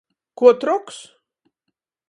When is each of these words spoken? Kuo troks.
Kuo 0.37 0.51
troks. 0.63 0.97